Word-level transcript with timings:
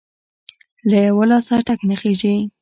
له 0.89 0.97
يوه 1.07 1.23
لاسه 1.31 1.55
ټک 1.67 1.79
نه 1.89 1.95
خیژي!. 2.01 2.35